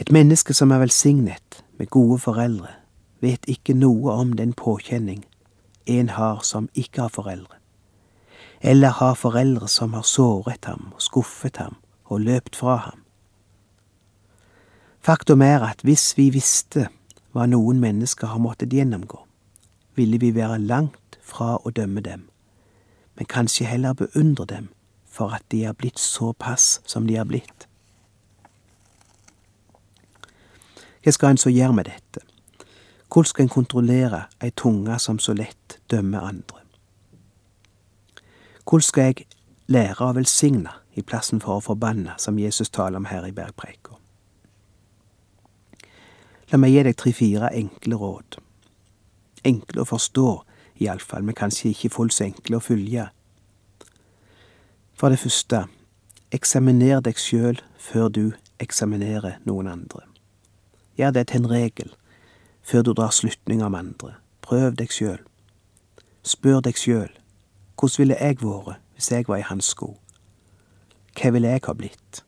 Et 0.01 0.09
menneske 0.09 0.57
som 0.57 0.73
er 0.73 0.81
velsignet 0.87 1.61
med 1.77 1.93
gode 1.93 2.17
foreldre, 2.25 2.73
vet 3.21 3.45
ikke 3.45 3.77
noe 3.77 4.17
om 4.17 4.33
den 4.41 4.57
påkjenning 4.57 5.27
en 5.85 6.15
har 6.17 6.41
som 6.49 6.71
ikke 6.73 7.05
har 7.05 7.13
foreldre, 7.13 7.60
eller 8.61 8.89
har 8.89 9.15
foreldre 9.15 9.69
som 9.69 9.95
har 9.95 10.03
såret 10.03 10.65
ham, 10.65 10.93
skuffet 10.99 11.57
ham 11.57 11.77
og 12.05 12.21
løpt 12.21 12.57
fra 12.57 12.77
ham. 12.77 13.05
Faktum 15.01 15.43
er 15.43 15.65
at 15.65 15.81
hvis 15.83 16.13
vi 16.19 16.29
visste 16.31 16.89
hva 17.33 17.47
noen 17.49 17.81
mennesker 17.81 18.29
har 18.29 18.43
måttet 18.43 18.75
gjennomgå, 18.75 19.23
ville 19.97 20.21
vi 20.21 20.35
være 20.35 20.59
langt 20.59 21.17
fra 21.23 21.57
å 21.65 21.73
dømme 21.73 22.03
dem, 22.05 22.27
men 23.17 23.27
kanskje 23.27 23.69
heller 23.71 23.97
beundre 23.97 24.47
dem 24.47 24.69
for 25.11 25.33
at 25.35 25.45
de 25.53 25.65
er 25.65 25.77
blitt 25.77 25.99
såpass 25.99 26.81
som 26.87 27.09
de 27.09 27.17
er 27.17 27.25
blitt. 27.29 27.67
Hva 31.01 31.13
skal 31.17 31.33
en 31.33 31.41
så 31.41 31.51
gjøre 31.51 31.73
med 31.73 31.89
dette? 31.89 32.21
Hvordan 33.09 33.31
skal 33.31 33.47
en 33.47 33.55
kontrollere 33.57 34.25
ei 34.45 34.53
tunge 34.53 34.99
som 35.01 35.19
så 35.19 35.33
lett 35.35 35.81
dømmer 35.91 36.29
andre? 36.29 36.60
Hvordan 38.71 38.87
skal 38.87 39.03
jeg 39.03 39.25
lære 39.67 40.07
å 40.07 40.15
velsigne 40.15 40.71
i 40.95 41.03
plassen 41.03 41.41
for 41.43 41.59
å 41.59 41.63
forbanne, 41.65 42.13
som 42.23 42.37
Jesus 42.39 42.71
taler 42.71 43.01
om 43.01 43.09
her 43.11 43.25
i 43.27 43.33
bergpreika? 43.35 43.97
La 46.53 46.61
meg 46.63 46.77
gi 46.77 46.85
deg 46.87 46.95
tre-fire 46.95 47.51
enkle 47.51 47.99
råd. 47.99 48.39
Enkle 49.43 49.83
å 49.83 49.89
forstå, 49.91 50.29
iallfall, 50.87 51.27
men 51.27 51.35
kanskje 51.35 51.73
ikke 51.73 51.91
fullt 51.97 52.15
så 52.15 52.29
enkle 52.29 52.61
å 52.61 52.63
følge. 52.63 53.09
For 54.95 55.11
det 55.11 55.19
første, 55.19 55.65
eksaminer 56.31 57.03
deg 57.03 57.19
sjøl 57.19 57.59
før 57.75 58.07
du 58.07 58.25
eksaminerer 58.63 59.41
noen 59.51 59.67
andre. 59.67 60.07
Gjør 60.95 61.19
det 61.19 61.33
til 61.33 61.43
en 61.43 61.51
regel 61.59 61.97
før 62.63 62.87
du 62.87 62.95
drar 62.95 63.11
slutning 63.11 63.67
om 63.67 63.75
andre. 63.75 64.21
Prøv 64.47 64.79
deg 64.79 64.95
sjøl. 64.95 65.19
Spør 66.23 66.63
deg 66.63 66.79
sjøl 66.79 67.11
hvordan 67.81 67.99
ville 67.99 68.17
jeg 68.21 68.37
vært 68.43 68.81
hvis 68.95 69.11
jeg 69.11 69.25
var 69.29 69.37
i 69.41 69.49
hans 69.49 69.65
sko? 69.65 69.95
Hva 71.17 71.31
ville 71.31 71.49
jeg 71.49 71.63
ha 71.65 71.73
blitt? 71.73 72.25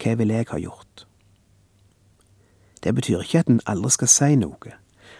Hva 0.00 0.14
ville 0.14 0.34
jeg 0.34 0.46
ha 0.50 0.58
gjort? 0.58 1.06
Det 2.84 2.94
betyr 2.94 3.20
ikke 3.20 3.38
at 3.38 3.48
en 3.48 3.60
aldri 3.66 3.90
skal 3.90 4.08
si 4.08 4.34
noe, 4.36 4.72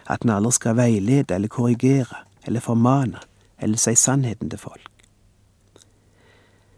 at 0.09 0.25
en 0.25 0.33
aldri 0.33 0.51
skal 0.51 0.77
veilede 0.77 1.35
eller 1.35 1.47
korrigere 1.47 2.25
eller 2.45 2.59
formane 2.59 3.21
eller 3.59 3.77
si 3.77 3.95
sannheten 3.95 4.49
til 4.49 4.59
folk. 4.59 4.89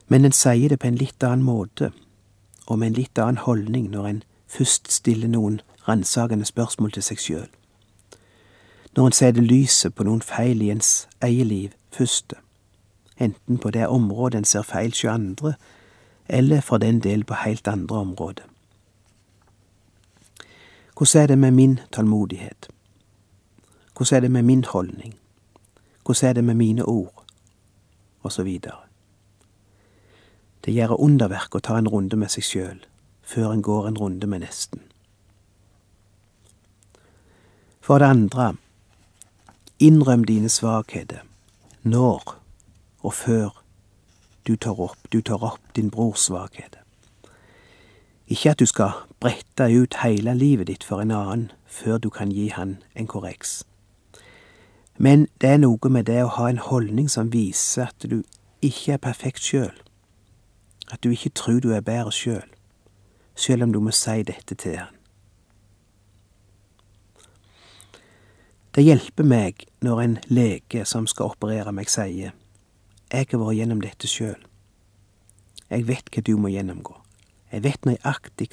Men 0.07 0.25
en 0.25 0.31
sier 0.31 0.69
det 0.69 0.79
på 0.79 0.87
en 0.87 0.99
litt 0.99 1.23
annen 1.23 1.43
måte, 1.43 1.91
og 2.67 2.79
med 2.79 2.87
en 2.87 2.99
litt 2.99 3.19
annen 3.19 3.43
holdning 3.43 3.89
når 3.91 4.07
en 4.07 4.23
først 4.47 4.91
stiller 4.91 5.27
noen 5.27 5.61
ransakende 5.87 6.45
spørsmål 6.45 6.91
til 6.91 7.03
seg 7.03 7.19
sjøl. 7.19 7.49
Når 8.95 9.05
en 9.05 9.15
setter 9.15 9.41
lyset 9.41 9.95
på 9.95 10.03
noen 10.03 10.21
feil 10.21 10.61
i 10.61 10.71
ens 10.71 11.07
eget 11.21 11.47
liv 11.47 11.75
først, 11.91 12.33
enten 13.19 13.57
på 13.57 13.71
det 13.71 13.87
området 13.87 14.37
en 14.37 14.45
ser 14.45 14.61
feil 14.61 14.91
hos 14.91 15.05
andre, 15.05 15.53
eller 16.27 16.61
for 16.61 16.77
den 16.77 16.99
del 16.99 17.23
på 17.23 17.33
helt 17.33 17.67
andre 17.67 17.97
områder. 17.97 18.43
Hvordan 20.97 21.23
er 21.23 21.27
det 21.27 21.37
med 21.37 21.51
min 21.51 21.79
tålmodighet? 21.91 22.69
Hvordan 23.97 24.17
er 24.17 24.21
det 24.21 24.31
med 24.31 24.43
min 24.43 24.63
holdning? 24.63 25.15
Hvordan 26.05 26.29
er 26.29 26.33
det 26.33 26.43
med 26.43 26.55
mine 26.55 26.85
ord? 26.85 27.23
Og 28.21 28.31
så 28.31 28.43
videre. 28.43 28.77
Det 30.65 30.73
gjør 30.73 30.99
underverk 30.99 31.55
å 31.55 31.59
ta 31.59 31.77
en 31.77 31.87
runde 31.87 32.17
med 32.19 32.27
seg 32.27 32.43
sjøl 32.43 32.79
før 33.27 33.51
en 33.51 33.61
går 33.61 33.87
en 33.87 33.97
runde 33.97 34.27
med 34.27 34.39
nesten. 34.39 34.81
For 37.81 37.99
det 37.99 38.05
andre, 38.05 38.55
innrøm 39.79 40.25
dine 40.25 40.49
svakheter 40.49 41.23
når 41.83 42.36
og 43.07 43.13
før 43.13 43.63
du 44.47 44.55
tar 44.55 44.79
opp, 44.79 44.99
du 45.11 45.21
tar 45.21 45.43
opp 45.43 45.75
din 45.75 45.91
brors 45.91 46.25
svakhet. 46.27 46.75
Ikke 48.27 48.51
at 48.51 48.59
du 48.59 48.65
skal 48.67 48.91
brette 49.19 49.67
ut 49.71 49.95
hele 50.03 50.33
livet 50.35 50.67
ditt 50.67 50.83
for 50.83 50.99
en 50.99 51.13
annen 51.15 51.51
før 51.65 51.97
du 52.03 52.09
kan 52.11 52.31
gi 52.31 52.49
han 52.51 52.77
en 52.95 53.07
korreks. 53.07 53.63
Men 54.97 55.27
det 55.41 55.49
er 55.49 55.61
noe 55.61 55.91
med 55.91 56.09
det 56.09 56.19
å 56.23 56.33
ha 56.35 56.49
en 56.49 56.59
holdning 56.59 57.07
som 57.09 57.31
viser 57.31 57.87
at 57.87 58.03
du 58.03 58.23
ikke 58.65 58.97
er 58.97 59.03
perfekt 59.03 59.45
sjøl, 59.45 59.75
at 60.91 60.99
du 61.03 61.13
ikke 61.13 61.31
tror 61.35 61.61
du 61.63 61.71
er 61.71 61.85
bedre 61.85 62.11
sjøl, 62.11 62.47
sjøl 63.35 63.63
om 63.63 63.75
du 63.75 63.79
må 63.79 63.93
si 63.95 64.23
dette 64.27 64.55
til 64.55 64.79
han. 64.81 64.95
Det 68.75 68.83
hjelper 68.83 69.23
meg 69.23 69.63
når 69.81 70.01
en 70.01 70.17
lege 70.27 70.83
som 70.85 71.07
skal 71.07 71.31
operere 71.31 71.71
meg, 71.73 71.87
sier 71.89 72.35
jeg 73.11 73.27
har 73.31 73.39
vært 73.39 73.57
gjennom 73.57 73.81
dette 73.83 74.09
sjøl. 74.09 74.39
Jeg 75.69 75.87
vet 75.87 76.09
hva 76.11 76.23
du 76.23 76.33
må 76.39 76.51
gjennomgå. 76.51 76.95
Jeg 77.51 77.63
vet 77.63 77.87
nøyaktig 77.87 78.49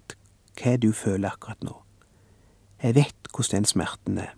hva 0.61 0.77
du 0.79 0.93
føler 0.95 1.33
akkurat 1.33 1.63
nå. 1.67 1.75
Jeg 2.83 2.95
vet 2.99 3.31
hvordan 3.35 3.65
den 3.65 3.71
smerten 3.71 4.19
er. 4.23 4.35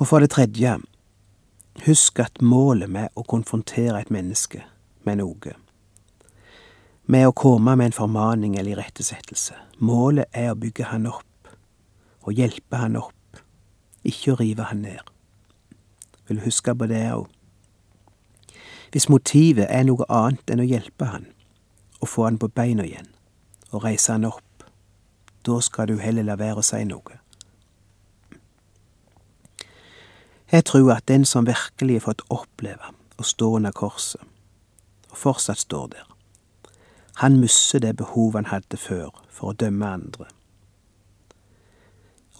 Og 0.00 0.08
for 0.08 0.24
det 0.24 0.32
tredje, 0.32 0.78
husk 1.84 2.20
at 2.24 2.40
målet 2.42 2.90
med 2.90 3.12
å 3.14 3.24
konfrontere 3.28 4.00
et 4.00 4.10
menneske 4.10 4.64
med 5.06 5.20
noe, 5.20 5.52
med 7.06 7.28
å 7.28 7.34
komme 7.36 7.76
med 7.76 7.90
en 7.90 7.96
formaning 7.96 8.56
eller 8.56 8.78
irettesettelse, 8.78 9.58
målet 9.78 10.32
er 10.32 10.52
å 10.52 10.58
bygge 10.58 10.88
han 10.90 11.06
opp 11.10 11.52
og 12.22 12.38
hjelpe 12.38 12.78
han 12.78 12.96
opp, 12.96 13.42
ikke 14.06 14.32
å 14.32 14.38
rive 14.40 14.68
han 14.70 14.84
ned. 14.86 15.12
Vil 16.28 16.42
huske 16.44 16.74
på 16.74 16.86
det 16.86 17.02
òg? 17.12 17.26
Hvis 18.92 19.08
motivet 19.08 19.66
er 19.70 19.86
noe 19.88 20.04
annet 20.12 20.50
enn 20.52 20.60
å 20.60 20.68
hjelpe 20.68 21.08
han, 21.08 21.26
og 22.00 22.10
få 22.12 22.26
han 22.26 22.38
på 22.38 22.50
beina 22.52 22.84
igjen, 22.84 23.08
og 23.70 23.86
reise 23.86 24.12
han 24.12 24.28
opp, 24.28 24.66
da 25.46 25.58
skal 25.64 25.88
du 25.88 25.96
heller 25.98 26.26
la 26.28 26.36
være 26.36 26.60
å 26.60 26.66
si 26.66 26.82
noe. 26.84 27.18
Jeg 30.52 30.66
tror 30.68 30.92
at 30.92 31.08
den 31.08 31.24
som 31.24 31.48
virkelig 31.48 32.02
har 32.02 32.06
fått 32.10 32.26
oppleve 32.28 32.92
å 33.16 33.24
stå 33.24 33.54
under 33.56 33.72
korset, 33.72 34.20
og 35.10 35.16
fortsatt 35.16 35.64
står 35.64 35.88
der, 35.96 36.06
han 37.24 37.40
mister 37.40 37.80
det 37.80 37.96
behovet 37.96 38.42
han 38.42 38.52
hadde 38.52 38.76
før 38.80 39.10
for 39.28 39.52
å 39.52 39.56
dømme 39.56 39.88
andre 39.88 40.28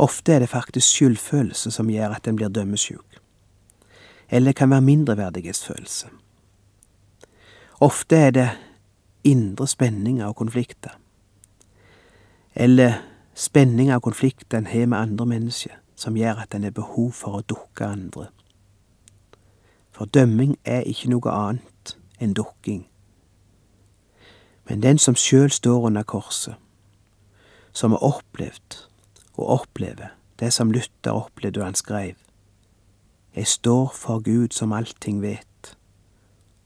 Ofte 0.02 0.32
er 0.32 0.38
det 0.38 0.48
faktisk 0.48 0.86
skyldfølelse 0.88 1.70
som 1.70 1.90
gjør 1.90 2.16
at 2.16 2.28
en 2.28 2.36
blir 2.36 2.48
dømmesjuk. 2.48 3.11
Eller 4.32 4.52
kan 4.52 4.70
være 4.70 4.80
mindreverdighetsfølelse. 4.80 6.08
Ofte 7.80 8.16
er 8.16 8.30
det 8.30 8.50
indre 9.24 9.66
spenninger 9.68 10.26
og 10.26 10.36
konflikter. 10.36 10.90
Eller 12.54 12.92
spenninger 13.34 13.94
og 13.94 14.02
konflikter 14.02 14.58
en 14.58 14.66
har 14.66 14.86
med 14.86 14.98
andre 14.98 15.26
mennesker, 15.26 15.74
som 15.96 16.16
gjør 16.16 16.34
at 16.34 16.54
en 16.54 16.64
har 16.64 16.70
behov 16.70 17.12
for 17.12 17.36
å 17.38 17.44
dukke 17.44 17.84
andre. 17.84 18.26
For 19.92 20.04
dømming 20.04 20.56
er 20.64 20.88
ikke 20.88 21.12
noe 21.12 21.30
annet 21.30 21.96
enn 22.20 22.32
dukking. 22.32 22.86
Men 24.68 24.82
den 24.82 24.98
som 24.98 25.14
sjøl 25.18 25.50
står 25.50 25.86
under 25.90 26.02
korset, 26.02 26.54
som 27.72 27.92
har 27.92 28.04
opplevd 28.04 28.78
og 29.36 29.48
oppleve 29.60 30.08
det 30.40 30.52
som 30.52 30.72
Luther 30.72 31.12
opplevde 31.12 31.60
da 31.60 31.68
han 31.68 31.78
skrev. 31.78 32.14
Jeg 33.36 33.46
står 33.46 33.92
for 33.94 34.18
Gud 34.18 34.48
som 34.50 34.72
allting 34.72 35.22
vet, 35.22 35.76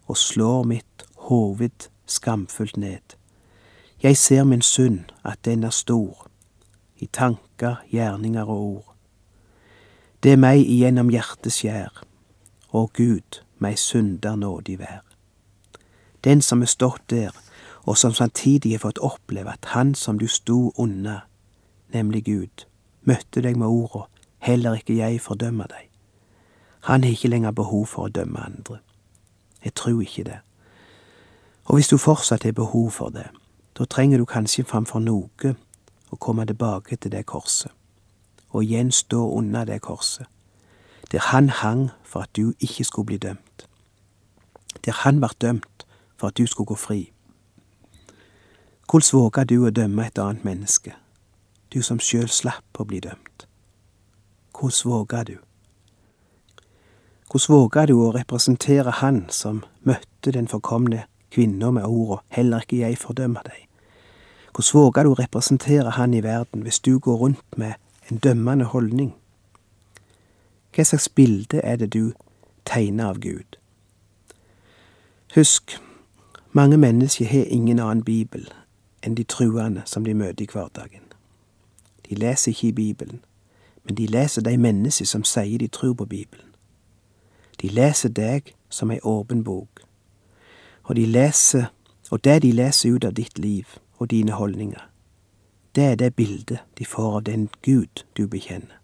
og 0.07 0.16
slår 0.16 0.62
mitt 0.62 1.07
hoved 1.29 1.88
skamfullt 2.07 2.76
ned. 2.76 3.16
Jeg 4.02 4.16
ser 4.16 4.44
min 4.44 4.62
synd, 4.62 5.00
at 5.24 5.38
den 5.44 5.64
er 5.64 5.70
stor, 5.70 6.26
i 6.98 7.07
tanker, 7.12 7.76
gjerninger 7.92 8.44
og 8.44 8.61
ord. 8.61 8.94
Det 10.22 10.33
er 10.33 10.42
meg 10.42 10.64
igjennom 10.66 11.11
hjertet 11.11 11.52
skjær, 11.52 12.02
og 12.74 12.92
Gud, 12.92 13.42
meg 13.59 13.79
synder 13.79 14.37
nådig 14.37 14.79
vær. 14.79 15.05
Den 16.24 16.42
som 16.42 16.62
er 16.62 16.72
stått 16.72 17.11
der, 17.11 17.31
og 17.87 17.98
som 17.98 18.14
samtidig 18.14 18.72
har 18.72 18.83
fått 18.83 18.98
oppleve 18.98 19.52
at 19.52 19.64
Han 19.64 19.94
som 19.94 20.18
du 20.18 20.26
sto 20.26 20.72
unna, 20.76 21.20
nemlig 21.94 22.24
Gud, 22.24 22.66
møtte 23.02 23.40
deg 23.40 23.57
med 23.57 23.66
orda 23.66 24.09
Heller 24.46 24.76
ikke 24.79 24.94
jeg 24.94 25.20
fordømmer 25.20 25.66
deg. 25.66 25.86
Han 26.87 27.05
har 27.05 27.11
ikke 27.11 27.29
lenger 27.29 27.51
behov 27.51 27.87
for 27.87 28.07
å 28.07 28.12
dømme 28.14 28.38
andre. 28.38 28.77
Jeg 29.64 29.75
tror 29.75 30.01
ikke 30.01 30.25
det. 30.25 30.38
Og 31.64 31.75
hvis 31.75 31.88
du 31.88 31.96
fortsatt 31.99 32.44
har 32.46 32.53
behov 32.53 32.90
for 32.94 33.11
det, 33.11 33.27
da 33.79 33.85
trenger 33.85 34.18
du 34.18 34.25
kanskje 34.25 34.62
framfor 34.64 35.03
noe 35.03 35.55
å 36.14 36.16
komme 36.16 36.46
tilbake 36.46 36.96
til 36.96 37.11
det 37.11 37.25
korset, 37.27 37.72
og 38.55 38.62
igjen 38.62 38.92
stå 38.94 39.25
under 39.35 39.66
det 39.66 39.81
korset, 39.83 40.31
der 41.11 41.27
han 41.33 41.49
hang 41.49 41.88
for 42.05 42.22
at 42.22 42.31
du 42.37 42.55
ikke 42.61 42.85
skulle 42.85 43.07
bli 43.07 43.18
dømt, 43.18 43.66
der 44.85 45.03
han 45.03 45.18
ble 45.18 45.35
dømt 45.40 45.87
for 46.16 46.31
at 46.31 46.38
du 46.38 46.46
skulle 46.46 46.70
gå 46.70 46.79
fri. 46.79 47.01
Hvordan 48.87 49.18
våger 49.18 49.44
du 49.44 49.57
å 49.66 49.75
dømme 49.75 50.07
et 50.07 50.22
annet 50.22 50.46
menneske, 50.46 50.94
du 51.75 51.83
som 51.83 51.99
sjøl 51.99 52.31
slapp 52.31 52.79
å 52.79 52.87
bli 52.87 53.03
dømt? 53.03 53.49
Hvordan 54.55 54.90
våger 54.92 55.25
du? 55.35 55.37
Hvordan 57.31 57.55
våga 57.55 57.87
du 57.87 57.97
å 57.99 58.12
representere 58.15 58.91
Han 58.91 59.25
som 59.35 59.65
møtte 59.83 60.31
den 60.31 60.47
forkomne 60.49 61.07
kvinna 61.35 61.73
med 61.75 61.85
orda 61.85 62.21
Heller 62.29 62.62
ikke 62.62 62.79
jeg 62.85 62.99
fordømmer 63.03 63.43
deg? 63.43 63.65
Hvordan 64.55 64.79
våga 64.79 65.03
du 65.03 65.11
å 65.11 65.19
representere 65.19 65.91
Han 65.99 66.15
i 66.15 66.23
verden 66.23 66.62
hvis 66.62 66.79
du 66.79 66.99
går 66.99 67.17
rundt 67.17 67.59
med 67.59 67.75
en 68.11 68.23
dømmende 68.23 68.71
holdning? 68.71 69.11
Hva 70.71 70.85
slags 70.85 71.09
bilde 71.09 71.61
er 71.65 71.77
det 71.83 71.91
du 71.93 72.12
tegner 72.65 73.11
av 73.11 73.19
Gud? 73.19 73.59
Husk, 75.35 75.81
mange 76.53 76.77
mennesker 76.77 77.27
har 77.27 77.51
ingen 77.51 77.81
annen 77.83 78.05
bibel 78.05 78.47
enn 79.03 79.19
de 79.19 79.25
truende 79.25 79.83
som 79.85 80.05
de 80.05 80.15
møter 80.15 80.47
i 80.47 80.53
hverdagen. 80.53 81.03
De 82.07 82.15
leser 82.15 82.55
ikke 82.55 82.69
i 82.69 82.73
Bibelen, 82.73 83.21
men 83.85 83.99
de 83.99 84.07
leser 84.07 84.43
de 84.47 84.57
mennesker 84.57 85.07
som 85.07 85.25
sier 85.25 85.59
de 85.59 85.67
tror 85.67 85.95
på 85.95 86.07
Bibelen. 86.07 86.45
De 87.62 87.69
leser 87.69 88.12
deg 88.12 88.53
som 88.69 88.90
ei 88.92 89.01
åpen 89.01 89.45
bok, 89.45 89.81
og 90.85 90.97
de 90.97 91.07
leser, 91.07 91.71
og 92.11 92.23
det 92.25 92.42
de 92.42 92.53
leser 92.53 92.92
ut 92.92 93.05
av 93.05 93.16
ditt 93.16 93.38
liv 93.38 93.79
og 93.99 94.11
dine 94.12 94.37
holdninger, 94.37 94.83
det 95.77 95.85
er 95.85 95.97
det 95.97 96.14
bildet 96.16 96.61
de 96.79 96.85
får 96.85 97.16
av 97.16 97.25
den 97.25 97.49
Gud 97.62 98.05
du 98.16 98.27
bekjenner. 98.29 98.77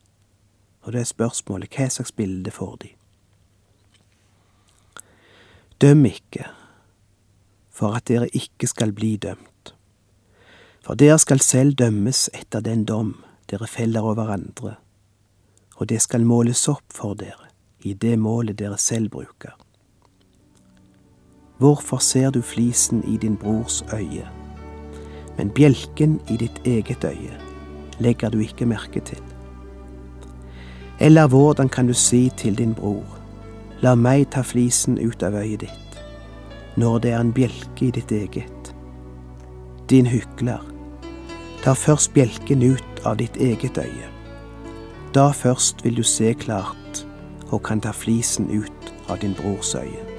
Og 0.83 0.93
det 0.93 1.01
er 1.01 1.09
spørsmålet 1.13 1.77
hva 1.77 1.87
slags 1.89 2.13
bilde 2.13 2.51
får 2.51 2.75
de? 2.83 2.91
Døm 5.81 6.05
ikke, 6.09 6.49
for 7.71 7.97
at 7.97 8.09
dere 8.09 8.29
ikke 8.37 8.67
skal 8.67 8.93
bli 8.93 9.17
dømt. 9.17 9.75
For 10.83 10.99
dere 10.99 11.19
skal 11.23 11.41
selv 11.41 11.79
dømmes 11.79 12.29
etter 12.35 12.61
den 12.61 12.85
dom 12.85 13.15
dere 13.51 13.69
feller 13.69 14.03
over 14.03 14.33
andre, 14.33 14.75
og 15.77 15.89
det 15.89 16.03
skal 16.03 16.27
måles 16.27 16.69
opp 16.69 16.85
for 16.93 17.15
dere 17.15 17.52
i 17.83 17.95
det 17.95 18.19
målet 18.19 18.59
dere 18.59 18.79
selv 18.79 19.11
bruker. 19.11 19.57
Hvorfor 21.59 21.99
ser 21.99 22.31
du 22.31 22.43
flisen 22.43 23.05
i 23.05 23.17
din 23.17 23.37
brors 23.37 23.85
øye, 23.95 24.27
men 25.37 25.51
bjelken 25.51 26.21
i 26.31 26.37
ditt 26.37 26.61
eget 26.67 27.05
øye 27.05 27.39
legger 27.99 28.31
du 28.31 28.39
ikke 28.39 28.67
merke 28.67 29.01
til? 29.01 29.23
Eller 31.01 31.29
hvordan 31.29 31.69
kan 31.69 31.87
du 31.87 31.95
si 31.95 32.31
til 32.37 32.59
din 32.59 32.75
bror, 32.75 33.19
la 33.83 33.95
meg 33.95 34.31
ta 34.31 34.43
flisen 34.43 34.99
ut 34.99 35.23
av 35.23 35.35
øyet 35.35 35.61
ditt, 35.61 36.03
når 36.77 36.99
det 36.99 37.13
er 37.13 37.21
en 37.21 37.33
bjelke 37.33 37.87
i 37.87 37.91
ditt 37.91 38.13
eget? 38.13 38.75
Din 39.91 40.07
hykler, 40.07 40.63
ta 41.63 41.73
først 41.73 42.15
bjelken 42.15 42.63
ut 42.63 43.07
av 43.07 43.17
ditt 43.17 43.37
eget 43.37 43.79
øye. 43.79 44.11
Da 45.15 45.31
først 45.31 45.85
vil 45.85 45.97
du 45.97 46.03
se 46.03 46.35
klart 46.35 46.82
og 47.53 47.63
kan 47.69 47.81
ta 47.85 47.93
flisen 47.93 48.49
ut 48.51 48.93
av 49.13 49.21
din 49.23 49.37
brors 49.39 49.75
øye. 49.77 50.13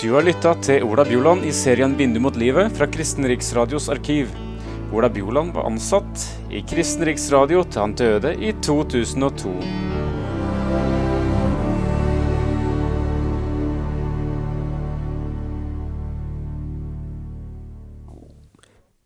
Du 0.00 0.14
har 0.16 0.24
lytta 0.24 0.54
til 0.64 0.82
Ola 0.88 1.04
Bjoland 1.04 1.44
i 1.46 1.52
serien 1.54 1.92
'Vindu 1.94 2.18
mot 2.24 2.34
livet' 2.34 2.72
fra 2.74 2.86
Kristen 2.90 3.28
Riksradios 3.28 3.88
arkiv. 3.92 4.32
Ola 4.92 5.08
Bjoland 5.08 5.52
var 5.52 5.62
ansatt 5.62 6.40
i 6.50 6.62
Kristen 6.66 7.04
Riksradio 7.06 7.62
til 7.62 7.80
han 7.80 7.92
døde 7.94 8.32
i 8.34 8.50
2002. 8.58 9.52